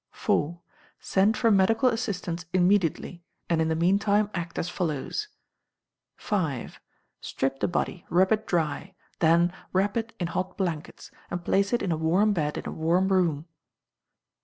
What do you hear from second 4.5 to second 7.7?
as follows: v. Strip the